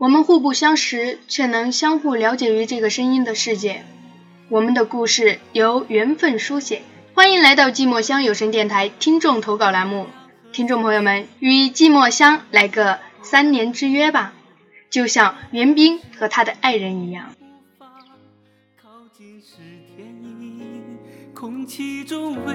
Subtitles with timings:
[0.00, 3.84] 我们互不相识，却能相互了解于这个声音的世界。
[4.48, 6.80] 我们的故事由缘分书写。
[7.12, 10.06] 欢迎来到寂寞乡有声电台听众投稿栏目，
[10.52, 14.32] 听众朋友们，与寂寞乡来个三年之约吧，
[14.88, 17.34] 就像袁冰和他的爱人一样。
[21.34, 22.54] 空气中微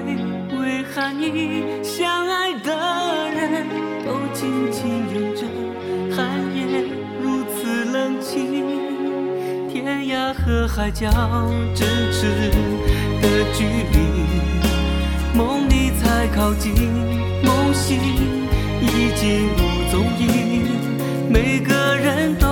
[0.58, 3.68] 微寒意，相爱的人
[4.04, 4.84] 都紧紧
[5.14, 5.25] 拥
[10.76, 11.08] 海角
[11.74, 12.28] 咫尺
[13.22, 13.96] 的距离，
[15.34, 16.70] 梦里才靠近，
[17.42, 17.98] 梦醒
[18.82, 20.66] 已经无踪影，
[21.30, 22.45] 每个人都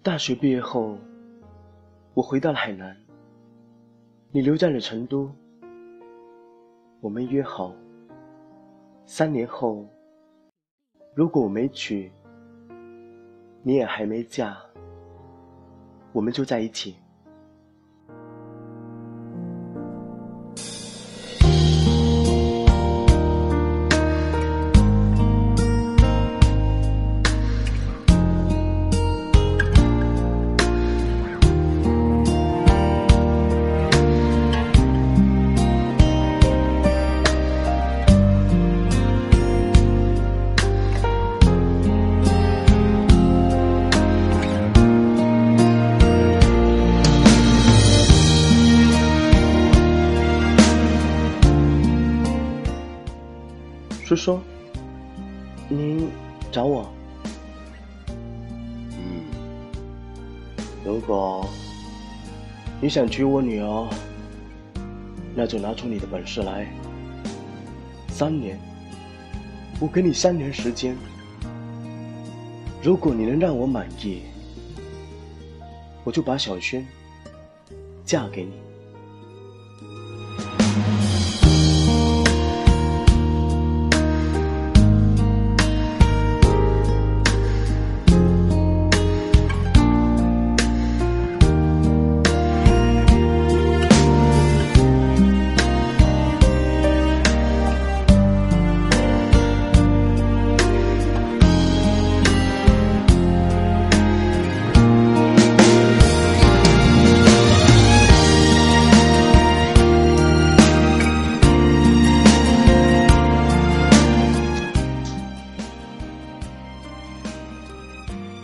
[0.00, 0.96] 大学毕业后，
[2.14, 2.96] 我回到了海南，
[4.30, 5.30] 你留在了成都。
[7.00, 7.74] 我们约好，
[9.04, 9.84] 三年后，
[11.14, 12.10] 如果我没娶，
[13.62, 14.56] 你也还没嫁，
[16.12, 16.94] 我们就在一起。
[54.28, 54.40] 叔叔，
[55.70, 56.10] 您
[56.52, 56.86] 找我？
[58.90, 59.24] 嗯，
[60.84, 61.48] 如果
[62.78, 63.88] 你想娶我女儿，
[65.34, 66.66] 那就拿出你的本事来。
[68.08, 68.58] 三年，
[69.80, 70.94] 我给你三年时间。
[72.82, 74.24] 如果你能让我满意，
[76.04, 76.86] 我就把小轩
[78.04, 78.67] 嫁给你。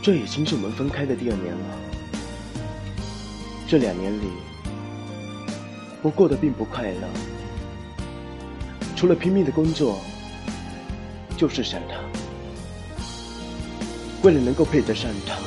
[0.04, 1.78] 这已经是我们分开的第二年了。
[3.66, 4.26] 这两年里，
[6.03, 7.09] 我过得并不快乐，
[8.94, 9.98] 除了拼命的工作，
[11.38, 11.97] 就是想他。
[14.22, 15.38] 为了能够配得上他，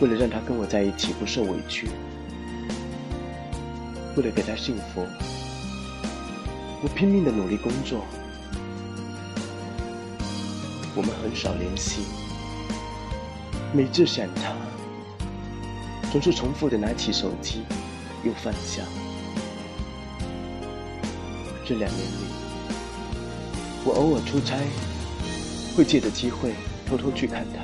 [0.00, 1.86] 为了让他跟我在一起不受委屈，
[4.16, 5.06] 为了给他幸福，
[6.82, 8.04] 我拼命的努力工作。
[10.96, 12.00] 我们很少联系，
[13.74, 14.56] 每次想他，
[16.10, 17.64] 总是重复的拿起手机，
[18.24, 18.82] 又放下。
[21.66, 22.14] 这两年里，
[23.84, 24.56] 我偶尔出差，
[25.76, 26.54] 会借着机会
[26.86, 27.60] 偷偷去看他，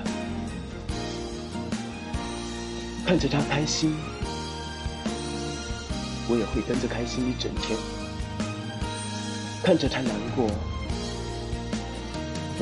[3.06, 3.96] 看着他开心，
[6.28, 7.78] 我也会跟着开心一整天；
[9.64, 10.50] 看着他难过。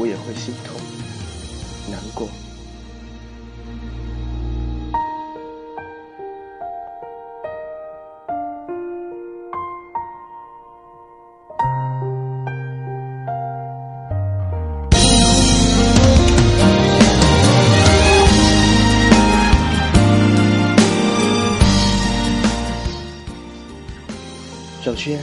[0.02, 0.80] 我也会心痛、
[1.90, 2.26] 难过。
[24.82, 25.20] 小轩，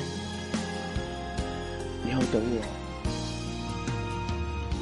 [2.03, 2.86] 你要等我。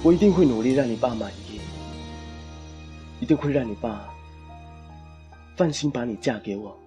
[0.06, 1.60] 我一定会努力让你爸满意，
[3.20, 4.08] 一定会让你爸
[5.56, 6.78] 放心把你嫁给我。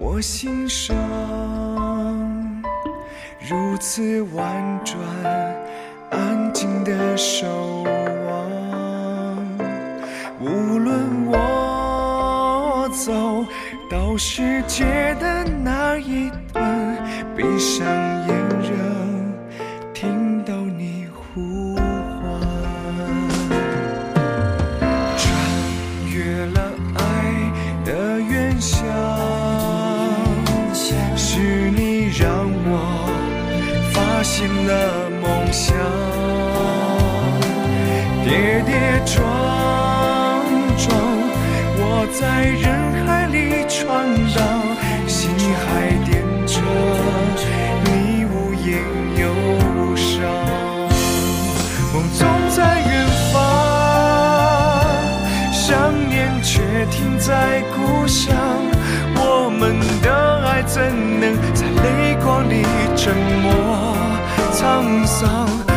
[0.00, 0.96] 我心上，
[3.40, 4.96] 如此婉转，
[6.10, 9.48] 安静的守望。
[10.40, 13.44] 无论我走
[13.90, 14.84] 到世界
[15.18, 16.96] 的哪一端，
[17.36, 17.84] 闭上
[18.28, 18.37] 眼
[34.68, 35.74] 的梦想，
[38.22, 39.24] 跌跌撞
[40.76, 40.92] 撞，
[41.78, 42.68] 我在人
[43.06, 43.86] 海里闯
[44.36, 44.44] 荡，
[45.06, 45.30] 心
[45.64, 45.64] 还
[46.04, 46.60] 点着
[47.86, 48.68] 你无言
[49.16, 49.24] 忧
[49.96, 50.20] 伤，
[51.94, 52.20] 梦总
[52.50, 52.92] 在远
[53.32, 53.40] 方，
[55.50, 55.66] 想
[56.10, 56.60] 念却
[56.90, 58.36] 停在故乡。
[59.20, 60.06] 我们的
[60.46, 60.80] 爱怎
[61.18, 62.62] 能在泪光里
[62.94, 63.67] 沉默
[64.58, 65.67] 沧桑？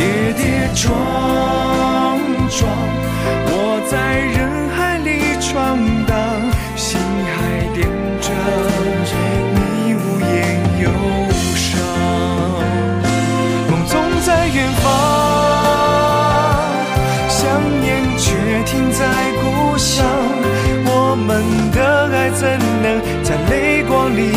[0.00, 0.42] 跌跌
[0.74, 0.88] 撞
[2.48, 2.58] 撞，
[3.52, 3.52] 我
[3.90, 4.40] 在人
[4.74, 5.76] 海里闯
[6.06, 6.16] 荡，
[6.74, 6.98] 心
[7.36, 7.36] 还
[7.74, 7.84] 惦
[8.22, 8.26] 着
[9.52, 10.32] 你无言
[10.80, 10.88] 忧
[11.54, 11.68] 伤。
[13.68, 13.92] 梦总
[14.24, 14.88] 在远方，
[17.28, 17.38] 想
[17.82, 17.86] 念
[18.16, 18.32] 却
[18.64, 19.04] 停在
[19.42, 20.02] 故乡。
[20.92, 22.84] 我们的爱怎能
[23.22, 24.32] 在泪光里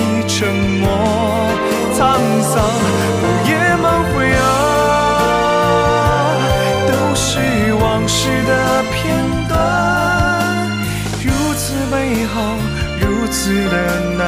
[13.33, 13.75] 如此的
[14.15, 14.21] 难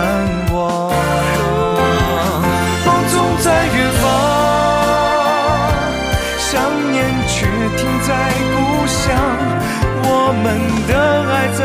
[0.51, 0.89] 忘。
[2.85, 4.03] 梦总在远方，
[6.39, 6.51] 想
[6.91, 7.45] 念却
[7.77, 8.09] 停在
[8.55, 8.57] 故
[8.87, 9.03] 乡。
[10.07, 10.09] 我
[10.41, 10.45] 们
[10.87, 10.91] 的
[11.31, 11.59] 爱在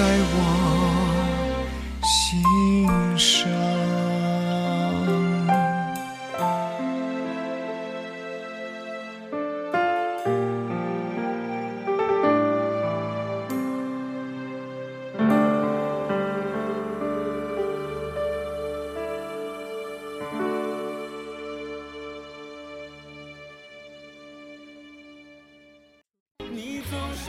[0.00, 0.79] 在我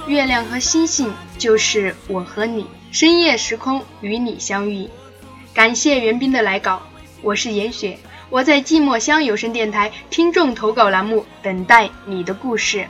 [0.08, 4.90] 月亮和星星就是我和你，深夜时空与你相遇。
[5.54, 6.82] 感谢袁斌的来稿，
[7.22, 7.98] 我是严雪，
[8.30, 12.88] 我在寂寞乡有声电台听众投稿栏目等待你的故事。